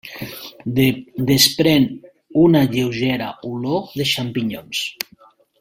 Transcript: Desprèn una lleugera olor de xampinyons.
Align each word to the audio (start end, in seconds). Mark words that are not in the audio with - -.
Desprèn 1.31 1.85
una 2.45 2.65
lleugera 2.73 3.31
olor 3.53 3.89
de 4.01 4.11
xampinyons. 4.17 4.85